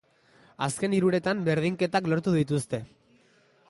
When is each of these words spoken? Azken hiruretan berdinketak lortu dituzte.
Azken 0.67 0.95
hiruretan 0.99 1.45
berdinketak 1.51 2.11
lortu 2.15 2.37
dituzte. 2.41 2.85